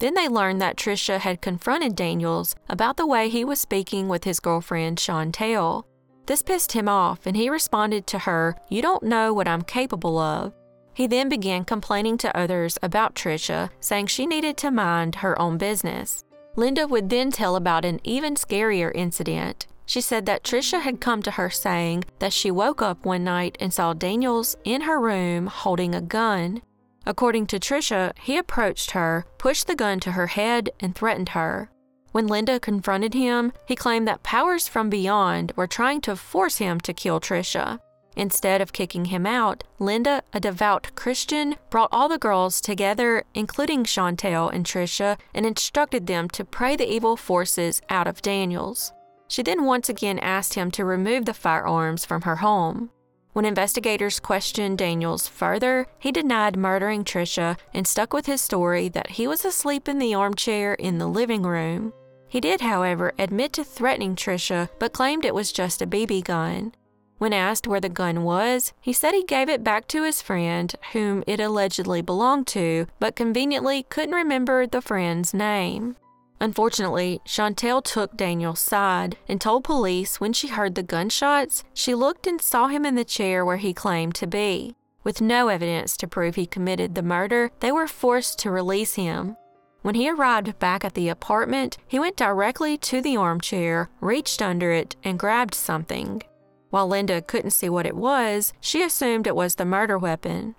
Then 0.00 0.14
they 0.14 0.28
learned 0.28 0.60
that 0.60 0.76
Tricia 0.76 1.18
had 1.18 1.40
confronted 1.40 1.96
Daniels 1.96 2.56
about 2.68 2.96
the 2.96 3.06
way 3.06 3.28
he 3.28 3.44
was 3.44 3.60
speaking 3.60 4.08
with 4.08 4.24
his 4.24 4.40
girlfriend 4.40 4.98
Chantel. 4.98 5.84
This 6.26 6.42
pissed 6.42 6.72
him 6.72 6.88
off, 6.88 7.26
and 7.26 7.36
he 7.36 7.50
responded 7.50 8.06
to 8.08 8.20
her, 8.20 8.56
You 8.68 8.80
don't 8.82 9.02
know 9.02 9.32
what 9.32 9.48
I'm 9.48 9.62
capable 9.62 10.18
of. 10.18 10.52
He 10.94 11.06
then 11.06 11.28
began 11.28 11.64
complaining 11.64 12.16
to 12.18 12.36
others 12.36 12.78
about 12.82 13.14
Tricia, 13.14 13.70
saying 13.80 14.06
she 14.06 14.26
needed 14.26 14.56
to 14.58 14.70
mind 14.70 15.16
her 15.16 15.40
own 15.40 15.58
business. 15.58 16.24
Linda 16.56 16.86
would 16.86 17.10
then 17.10 17.30
tell 17.30 17.56
about 17.56 17.84
an 17.84 18.00
even 18.04 18.36
scarier 18.36 18.92
incident. 18.94 19.66
She 19.86 20.00
said 20.00 20.24
that 20.26 20.44
Tricia 20.44 20.80
had 20.80 21.00
come 21.00 21.20
to 21.22 21.32
her 21.32 21.50
saying 21.50 22.04
that 22.20 22.32
she 22.32 22.50
woke 22.50 22.80
up 22.80 23.04
one 23.04 23.24
night 23.24 23.58
and 23.60 23.74
saw 23.74 23.92
Daniels 23.92 24.56
in 24.64 24.82
her 24.82 25.00
room 25.00 25.46
holding 25.46 25.94
a 25.94 26.00
gun. 26.00 26.62
According 27.04 27.48
to 27.48 27.58
Tricia, 27.58 28.12
he 28.18 28.38
approached 28.38 28.92
her, 28.92 29.26
pushed 29.36 29.66
the 29.66 29.74
gun 29.74 30.00
to 30.00 30.12
her 30.12 30.28
head, 30.28 30.70
and 30.80 30.94
threatened 30.94 31.30
her. 31.30 31.70
When 32.14 32.28
Linda 32.28 32.60
confronted 32.60 33.12
him, 33.12 33.52
he 33.66 33.74
claimed 33.74 34.06
that 34.06 34.22
powers 34.22 34.68
from 34.68 34.88
beyond 34.88 35.52
were 35.56 35.66
trying 35.66 36.00
to 36.02 36.14
force 36.14 36.58
him 36.58 36.78
to 36.82 36.92
kill 36.92 37.18
Tricia. 37.18 37.80
Instead 38.14 38.60
of 38.60 38.72
kicking 38.72 39.06
him 39.06 39.26
out, 39.26 39.64
Linda, 39.80 40.22
a 40.32 40.38
devout 40.38 40.94
Christian, 40.94 41.56
brought 41.70 41.88
all 41.90 42.08
the 42.08 42.16
girls 42.16 42.60
together, 42.60 43.24
including 43.34 43.82
Chantel 43.82 44.48
and 44.54 44.64
Tricia, 44.64 45.18
and 45.34 45.44
instructed 45.44 46.06
them 46.06 46.28
to 46.28 46.44
pray 46.44 46.76
the 46.76 46.88
evil 46.88 47.16
forces 47.16 47.82
out 47.90 48.06
of 48.06 48.22
Daniels. 48.22 48.92
She 49.26 49.42
then 49.42 49.64
once 49.64 49.88
again 49.88 50.20
asked 50.20 50.54
him 50.54 50.70
to 50.70 50.84
remove 50.84 51.24
the 51.24 51.34
firearms 51.34 52.04
from 52.04 52.22
her 52.22 52.36
home. 52.36 52.90
When 53.32 53.44
investigators 53.44 54.20
questioned 54.20 54.78
Daniels 54.78 55.26
further, 55.26 55.88
he 55.98 56.12
denied 56.12 56.56
murdering 56.56 57.02
Tricia 57.02 57.56
and 57.72 57.88
stuck 57.88 58.12
with 58.12 58.26
his 58.26 58.40
story 58.40 58.88
that 58.90 59.10
he 59.10 59.26
was 59.26 59.44
asleep 59.44 59.88
in 59.88 59.98
the 59.98 60.14
armchair 60.14 60.74
in 60.74 60.98
the 60.98 61.08
living 61.08 61.42
room. 61.42 61.92
He 62.34 62.40
did, 62.40 62.62
however, 62.62 63.12
admit 63.16 63.52
to 63.52 63.62
threatening 63.62 64.16
Tricia, 64.16 64.68
but 64.80 64.92
claimed 64.92 65.24
it 65.24 65.36
was 65.36 65.52
just 65.52 65.80
a 65.80 65.86
BB 65.86 66.24
gun. 66.24 66.74
When 67.18 67.32
asked 67.32 67.68
where 67.68 67.78
the 67.78 67.88
gun 67.88 68.24
was, 68.24 68.72
he 68.80 68.92
said 68.92 69.14
he 69.14 69.22
gave 69.22 69.48
it 69.48 69.62
back 69.62 69.86
to 69.86 70.02
his 70.02 70.20
friend, 70.20 70.74
whom 70.92 71.22
it 71.28 71.38
allegedly 71.38 72.02
belonged 72.02 72.48
to, 72.48 72.88
but 72.98 73.14
conveniently 73.14 73.84
couldn't 73.84 74.16
remember 74.16 74.66
the 74.66 74.82
friend's 74.82 75.32
name. 75.32 75.94
Unfortunately, 76.40 77.20
Chantel 77.24 77.84
took 77.84 78.16
Daniel's 78.16 78.58
side 78.58 79.16
and 79.28 79.40
told 79.40 79.62
police 79.62 80.20
when 80.20 80.32
she 80.32 80.48
heard 80.48 80.74
the 80.74 80.82
gunshots, 80.82 81.62
she 81.72 81.94
looked 81.94 82.26
and 82.26 82.42
saw 82.42 82.66
him 82.66 82.84
in 82.84 82.96
the 82.96 83.04
chair 83.04 83.44
where 83.44 83.58
he 83.58 83.72
claimed 83.72 84.16
to 84.16 84.26
be. 84.26 84.74
With 85.04 85.20
no 85.20 85.46
evidence 85.46 85.96
to 85.98 86.08
prove 86.08 86.34
he 86.34 86.46
committed 86.46 86.96
the 86.96 87.02
murder, 87.04 87.52
they 87.60 87.70
were 87.70 87.86
forced 87.86 88.40
to 88.40 88.50
release 88.50 88.94
him. 88.94 89.36
When 89.84 89.96
he 89.96 90.08
arrived 90.08 90.58
back 90.58 90.82
at 90.82 90.94
the 90.94 91.10
apartment, 91.10 91.76
he 91.86 91.98
went 91.98 92.16
directly 92.16 92.78
to 92.78 93.02
the 93.02 93.18
armchair, 93.18 93.90
reached 94.00 94.40
under 94.40 94.72
it, 94.72 94.96
and 95.04 95.18
grabbed 95.18 95.54
something. 95.54 96.22
While 96.70 96.88
Linda 96.88 97.20
couldn't 97.20 97.50
see 97.50 97.68
what 97.68 97.84
it 97.84 97.94
was, 97.94 98.54
she 98.62 98.82
assumed 98.82 99.26
it 99.26 99.36
was 99.36 99.56
the 99.56 99.66
murder 99.66 99.98
weapon. 99.98 100.54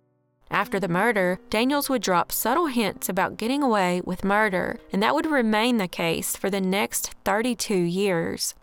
After 0.52 0.80
the 0.80 0.88
murder, 0.88 1.40
Daniels 1.50 1.90
would 1.90 2.04
drop 2.04 2.32
subtle 2.32 2.68
hints 2.68 3.10
about 3.10 3.38
getting 3.38 3.64
away 3.64 4.00
with 4.06 4.24
murder, 4.24 4.78
and 4.94 5.02
that 5.02 5.16
would 5.16 5.26
remain 5.26 5.78
the 5.78 5.88
case 5.88 6.36
for 6.36 6.52
the 6.52 6.62
next 6.62 7.16
32 7.26 7.74
years. 7.74 8.54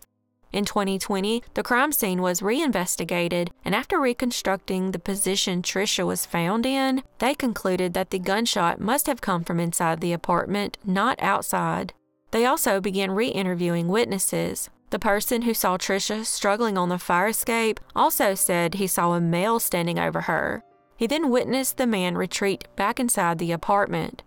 In 0.53 0.65
2020, 0.65 1.43
the 1.55 1.63
crime 1.63 1.91
scene 1.91 2.21
was 2.21 2.43
reinvestigated, 2.43 3.49
and 3.65 3.73
after 3.73 3.99
reconstructing 3.99 4.91
the 4.91 4.99
position 4.99 5.63
Tricia 5.63 6.05
was 6.05 6.27
found 6.27 6.67
in, 6.67 7.01
they 7.17 7.33
concluded 7.33 7.95
that 7.95 8.11
the 8.11 8.19
gunshot 8.19 8.79
must 8.79 9.07
have 9.07 9.19
come 9.19 9.43
from 9.43 9.59
inside 9.59 9.99
the 9.99 10.13
apartment, 10.13 10.77
not 10.85 11.19
outside. 11.19 11.93
They 12.29 12.45
also 12.45 12.79
began 12.79 13.11
re 13.11 13.29
interviewing 13.29 13.87
witnesses. 13.87 14.69
The 14.91 14.99
person 14.99 15.41
who 15.41 15.55
saw 15.55 15.77
Tricia 15.77 16.23
struggling 16.23 16.77
on 16.77 16.89
the 16.89 16.99
fire 16.99 17.29
escape 17.29 17.79
also 17.95 18.35
said 18.35 18.75
he 18.75 18.85
saw 18.85 19.13
a 19.13 19.19
male 19.19 19.59
standing 19.59 19.97
over 19.97 20.21
her. 20.21 20.63
He 20.95 21.07
then 21.07 21.31
witnessed 21.31 21.77
the 21.77 21.87
man 21.87 22.15
retreat 22.15 22.67
back 22.75 22.99
inside 22.99 23.39
the 23.39 23.51
apartment. 23.51 24.21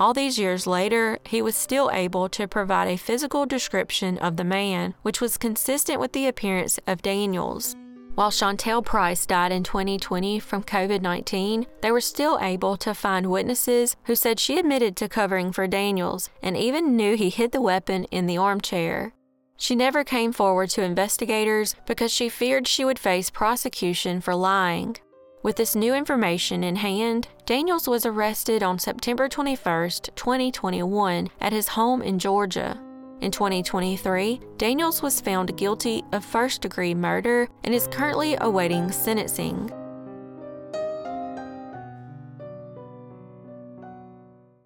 All 0.00 0.14
these 0.14 0.38
years 0.38 0.66
later, 0.66 1.18
he 1.26 1.42
was 1.42 1.54
still 1.54 1.90
able 1.92 2.30
to 2.30 2.48
provide 2.48 2.88
a 2.88 2.96
physical 2.96 3.44
description 3.44 4.16
of 4.16 4.38
the 4.38 4.44
man, 4.44 4.94
which 5.02 5.20
was 5.20 5.36
consistent 5.36 6.00
with 6.00 6.12
the 6.14 6.26
appearance 6.26 6.80
of 6.86 7.02
Daniels. 7.02 7.76
While 8.14 8.30
Chantel 8.30 8.82
Price 8.82 9.26
died 9.26 9.52
in 9.52 9.62
2020 9.62 10.40
from 10.40 10.64
COVID 10.64 11.02
19, 11.02 11.66
they 11.82 11.92
were 11.92 12.00
still 12.00 12.38
able 12.40 12.78
to 12.78 12.94
find 12.94 13.30
witnesses 13.30 13.94
who 14.04 14.14
said 14.14 14.40
she 14.40 14.58
admitted 14.58 14.96
to 14.96 15.08
covering 15.08 15.52
for 15.52 15.66
Daniels 15.66 16.30
and 16.42 16.56
even 16.56 16.96
knew 16.96 17.14
he 17.14 17.28
hid 17.28 17.52
the 17.52 17.60
weapon 17.60 18.04
in 18.04 18.24
the 18.24 18.38
armchair. 18.38 19.12
She 19.58 19.76
never 19.76 20.02
came 20.02 20.32
forward 20.32 20.70
to 20.70 20.82
investigators 20.82 21.76
because 21.86 22.10
she 22.10 22.30
feared 22.30 22.66
she 22.66 22.86
would 22.86 22.98
face 22.98 23.28
prosecution 23.28 24.22
for 24.22 24.34
lying. 24.34 24.96
With 25.42 25.56
this 25.56 25.74
new 25.74 25.94
information 25.94 26.62
in 26.62 26.76
hand, 26.76 27.28
Daniels 27.46 27.88
was 27.88 28.04
arrested 28.04 28.62
on 28.62 28.78
September 28.78 29.26
21, 29.26 29.88
2021, 30.14 31.30
at 31.40 31.52
his 31.54 31.68
home 31.68 32.02
in 32.02 32.18
Georgia. 32.18 32.78
In 33.22 33.30
2023, 33.30 34.38
Daniels 34.58 35.00
was 35.00 35.18
found 35.18 35.56
guilty 35.56 36.04
of 36.12 36.26
first 36.26 36.60
degree 36.60 36.94
murder 36.94 37.48
and 37.64 37.72
is 37.72 37.86
currently 37.86 38.36
awaiting 38.42 38.92
sentencing. 38.92 39.72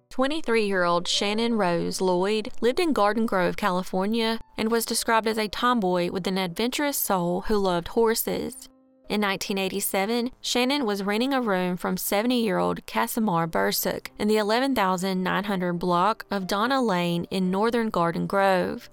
23 0.09 0.65
year 0.65 0.83
old 0.83 1.07
Shannon 1.07 1.55
Rose 1.55 2.01
Lloyd 2.01 2.51
lived 2.59 2.81
in 2.81 2.91
Garden 2.91 3.25
Grove, 3.25 3.55
California, 3.55 4.39
and 4.57 4.69
was 4.69 4.85
described 4.85 5.27
as 5.27 5.37
a 5.37 5.47
tomboy 5.47 6.11
with 6.11 6.27
an 6.27 6.37
adventurous 6.37 6.97
soul 6.97 7.41
who 7.47 7.57
loved 7.57 7.89
horses. 7.89 8.67
In 9.07 9.21
1987, 9.21 10.31
Shannon 10.41 10.83
was 10.83 11.03
renting 11.03 11.31
a 11.31 11.41
room 11.41 11.77
from 11.77 11.95
70 11.95 12.35
year 12.35 12.57
old 12.57 12.83
Casimir 12.87 13.45
Bursuk 13.47 14.07
in 14.17 14.27
the 14.27 14.37
11,900 14.37 15.73
block 15.73 16.25
of 16.31 16.47
Donna 16.47 16.81
Lane 16.81 17.25
in 17.29 17.51
northern 17.51 17.89
Garden 17.91 18.25
Grove. 18.25 18.89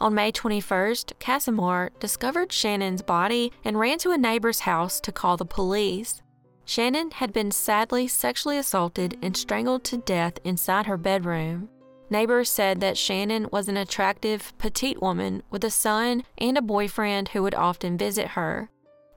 On 0.00 0.14
May 0.14 0.32
21st, 0.32 1.18
Casimir 1.18 1.90
discovered 2.00 2.52
Shannon's 2.52 3.02
body 3.02 3.52
and 3.62 3.78
ran 3.78 3.98
to 3.98 4.12
a 4.12 4.18
neighbor's 4.18 4.60
house 4.60 4.98
to 5.00 5.12
call 5.12 5.36
the 5.36 5.44
police. 5.44 6.22
Shannon 6.64 7.10
had 7.10 7.34
been 7.34 7.50
sadly 7.50 8.08
sexually 8.08 8.56
assaulted 8.56 9.18
and 9.20 9.36
strangled 9.36 9.84
to 9.84 9.98
death 9.98 10.38
inside 10.42 10.86
her 10.86 10.96
bedroom. 10.96 11.68
Neighbors 12.08 12.48
said 12.48 12.80
that 12.80 12.96
Shannon 12.96 13.46
was 13.52 13.68
an 13.68 13.76
attractive, 13.76 14.56
petite 14.56 15.02
woman 15.02 15.42
with 15.50 15.64
a 15.64 15.70
son 15.70 16.22
and 16.38 16.56
a 16.56 16.62
boyfriend 16.62 17.28
who 17.28 17.42
would 17.42 17.54
often 17.54 17.98
visit 17.98 18.28
her. 18.28 18.70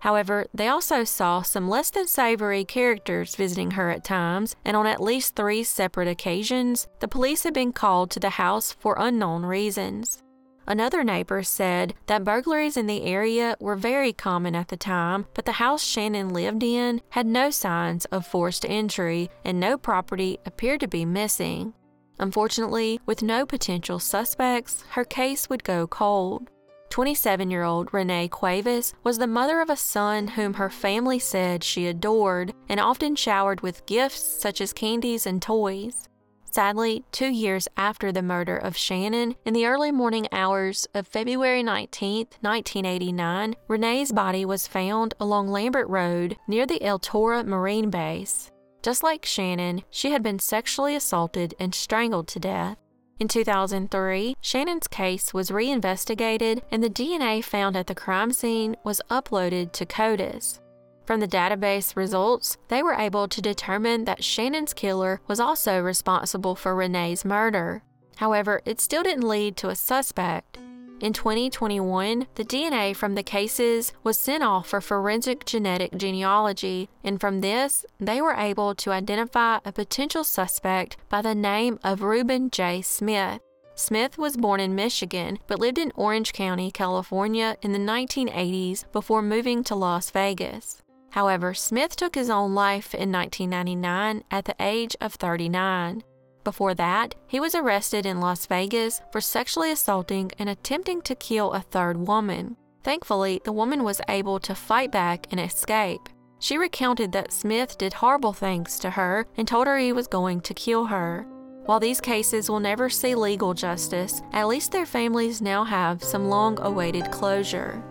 However, 0.04 0.48
they 0.54 0.68
also 0.68 1.06
saw 1.06 1.44
some 1.44 1.70
less 1.70 1.90
than 1.90 2.08
savory 2.08 2.66
characters 2.66 3.38
visiting 3.38 3.72
her 3.72 3.90
at 3.90 4.04
times, 4.04 4.54
and 4.66 4.76
on 4.76 4.86
at 4.86 5.02
least 5.02 5.34
three 5.34 5.64
separate 5.64 6.10
occasions, 6.10 6.90
the 7.00 7.08
police 7.08 7.44
had 7.44 7.54
been 7.54 7.72
called 7.72 8.12
to 8.12 8.20
the 8.20 8.32
house 8.32 8.74
for 8.74 8.98
unknown 9.00 9.46
reasons. 9.46 10.22
Another 10.68 11.06
neighbor 11.06 11.42
said 11.42 11.94
that 12.08 12.26
burglaries 12.26 12.76
in 12.76 12.86
the 12.86 13.04
area 13.04 13.56
were 13.62 13.78
very 13.78 14.12
common 14.12 14.56
at 14.56 14.68
the 14.68 14.76
time, 14.76 15.26
but 15.34 15.46
the 15.46 15.54
house 15.54 15.82
Shannon 15.82 16.34
lived 16.34 16.64
in 16.64 17.00
had 17.12 17.26
no 17.26 17.50
signs 17.50 18.04
of 18.12 18.28
forced 18.28 18.66
entry 18.66 19.30
and 19.46 19.58
no 19.58 19.78
property 19.78 20.38
appeared 20.46 20.82
to 20.82 20.88
be 20.90 21.06
missing. 21.06 21.74
Unfortunately, 22.20 23.00
with 23.06 23.24
no 23.24 23.46
potential 23.46 24.00
suspects, 24.00 24.84
her 24.90 25.06
case 25.06 25.50
would 25.50 25.64
go 25.64 25.88
cold. 25.88 26.50
27 26.94 27.50
year 27.50 27.64
old 27.64 27.92
Renee 27.92 28.28
Cuevas 28.28 28.94
was 29.04 29.18
the 29.18 29.26
mother 29.26 29.62
of 29.62 29.70
a 29.72 29.76
son 29.76 30.28
whom 30.28 30.54
her 30.54 30.70
family 30.70 31.18
said 31.18 31.64
she 31.64 31.88
adored 31.88 32.54
and 32.70 32.80
often 32.80 33.16
showered 33.16 33.62
with 33.62 33.84
gifts 33.88 34.22
such 34.22 34.62
as 34.62 34.74
candies 34.74 35.26
and 35.26 35.42
toys. 35.42 36.08
Sadly, 36.44 37.04
two 37.12 37.32
years 37.32 37.68
after 37.78 38.12
the 38.12 38.22
murder 38.22 38.56
of 38.56 38.78
Shannon, 38.78 39.34
in 39.44 39.56
the 39.56 39.66
early 39.66 39.92
morning 39.92 40.28
hours 40.32 40.86
of 40.94 41.08
February 41.08 41.64
19, 41.64 42.28
1989, 42.42 43.56
Renee's 43.68 44.12
body 44.12 44.46
was 44.46 44.68
found 44.68 45.16
along 45.20 45.48
Lambert 45.48 45.88
Road 45.88 46.38
near 46.48 46.68
the 46.68 46.84
El 46.84 47.00
Toro 47.00 47.42
Marine 47.42 47.90
Base. 47.90 48.52
Just 48.84 49.02
like 49.02 49.26
Shannon, 49.26 49.82
she 49.90 50.12
had 50.12 50.22
been 50.22 50.38
sexually 50.38 50.96
assaulted 50.96 51.56
and 51.60 51.74
strangled 51.74 52.28
to 52.28 52.40
death. 52.40 52.78
In 53.20 53.28
2003, 53.28 54.36
Shannon's 54.42 54.88
case 54.88 55.34
was 55.34 55.52
reinvestigated 55.52 56.64
and 56.72 56.84
the 56.84 56.90
DNA 56.90 57.44
found 57.44 57.78
at 57.78 57.88
the 57.88 57.96
crime 57.96 58.32
scene 58.34 58.76
was 58.84 59.02
uploaded 59.10 59.72
to 59.74 59.86
CODIS. 59.86 60.60
From 61.06 61.20
the 61.20 61.28
database 61.28 61.96
results, 61.96 62.58
they 62.70 62.82
were 62.82 62.94
able 62.94 63.28
to 63.28 63.42
determine 63.42 64.06
that 64.06 64.24
Shannon's 64.24 64.74
killer 64.74 65.22
was 65.28 65.40
also 65.40 65.80
responsible 65.80 66.56
for 66.56 66.76
Renee's 66.76 67.24
murder. 67.24 67.84
However, 68.18 68.62
it 68.66 68.80
still 68.80 69.04
didn't 69.04 69.28
lead 69.28 69.58
to 69.58 69.70
a 69.70 69.76
suspect. 69.76 70.58
In 71.04 71.12
2021, 71.12 72.28
the 72.36 72.46
DNA 72.46 72.96
from 72.96 73.16
the 73.16 73.24
cases 73.24 73.92
was 74.06 74.18
sent 74.18 74.42
off 74.42 74.70
for 74.70 74.80
forensic 74.80 75.44
genetic 75.44 75.98
genealogy, 75.98 76.88
and 77.04 77.20
from 77.20 77.42
this, 77.42 77.86
they 78.00 78.22
were 78.22 78.36
able 78.36 78.74
to 78.76 78.92
identify 78.92 79.60
a 79.66 79.74
potential 79.74 80.24
suspect 80.24 80.96
by 81.10 81.22
the 81.22 81.36
name 81.36 81.78
of 81.84 82.04
Reuben 82.04 82.50
J. 82.50 82.82
Smith. 82.82 83.42
Smith 83.76 84.18
was 84.18 84.38
born 84.38 84.62
in 84.62 84.76
Michigan 84.76 85.40
but 85.46 85.60
lived 85.60 85.78
in 85.78 85.92
Orange 85.96 86.32
County, 86.32 86.72
California 86.72 87.58
in 87.62 87.74
the 87.74 87.80
1980s 87.80 88.90
before 88.94 89.22
moving 89.22 89.62
to 89.66 89.76
Las 89.76 90.10
Vegas. 90.10 90.84
However, 91.10 91.54
Smith 91.54 91.98
took 91.98 92.16
his 92.16 92.30
own 92.30 92.56
life 92.56 92.96
in 92.96 93.12
1999 93.12 94.24
at 94.32 94.46
the 94.46 94.56
age 94.58 94.96
of 95.02 95.16
39. 95.16 96.02
Before 96.44 96.74
that, 96.74 97.16
he 97.28 97.40
was 97.40 97.56
arrested 97.56 98.06
in 98.06 98.20
Las 98.20 98.46
Vegas 98.46 99.02
for 99.12 99.22
sexually 99.22 99.72
assaulting 99.72 100.32
and 100.38 100.50
attempting 100.50 101.02
to 101.04 101.16
kill 101.16 101.54
a 101.54 101.62
third 101.62 101.98
woman. 101.98 102.58
Thankfully, 102.84 103.42
the 103.46 103.54
woman 103.54 103.84
was 103.84 104.02
able 104.10 104.40
to 104.40 104.54
fight 104.54 104.92
back 104.92 105.28
and 105.32 105.40
escape. 105.40 106.10
She 106.40 106.58
recounted 106.58 107.14
that 107.14 107.32
Smith 107.32 107.78
did 107.78 107.94
horrible 107.94 108.34
things 108.34 108.78
to 108.80 108.90
her 108.90 109.26
and 109.38 109.48
told 109.48 109.68
her 109.68 109.78
he 109.78 109.94
was 109.94 110.08
going 110.08 110.42
to 110.42 110.54
kill 110.54 110.86
her. 110.86 111.26
While 111.66 111.80
these 111.80 112.02
cases 112.02 112.50
will 112.50 112.60
never 112.60 112.90
see 112.90 113.16
legal 113.16 113.54
justice, 113.54 114.22
at 114.34 114.50
least 114.50 114.74
their 114.74 114.86
families 114.86 115.42
now 115.42 115.64
have 115.64 116.04
some 116.04 116.28
long 116.28 116.60
awaited 116.60 117.10
closure. 117.10 117.82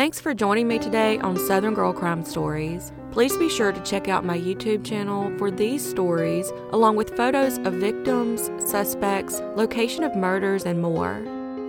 Thanks 0.00 0.18
for 0.18 0.32
joining 0.32 0.66
me 0.66 0.78
today 0.78 1.18
on 1.18 1.36
Southern 1.36 1.74
Girl 1.74 1.92
Crime 1.92 2.24
Stories. 2.24 2.90
Please 3.12 3.36
be 3.36 3.50
sure 3.50 3.70
to 3.70 3.82
check 3.82 4.08
out 4.08 4.24
my 4.24 4.38
YouTube 4.38 4.82
channel 4.82 5.30
for 5.36 5.50
these 5.50 5.86
stories, 5.86 6.50
along 6.72 6.96
with 6.96 7.14
photos 7.14 7.58
of 7.58 7.74
victims, 7.74 8.50
suspects, 8.64 9.42
location 9.56 10.02
of 10.02 10.16
murders, 10.16 10.64
and 10.64 10.80
more. 10.80 11.22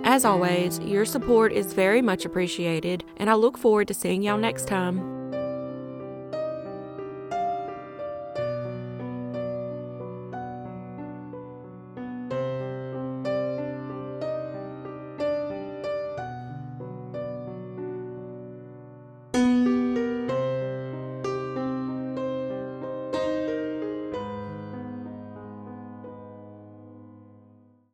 As 0.04 0.24
always, 0.24 0.78
your 0.78 1.04
support 1.04 1.52
is 1.52 1.74
very 1.74 2.00
much 2.00 2.24
appreciated, 2.24 3.04
and 3.18 3.28
I 3.28 3.34
look 3.34 3.58
forward 3.58 3.88
to 3.88 3.94
seeing 3.94 4.22
y'all 4.22 4.38
next 4.38 4.66
time. 4.66 5.21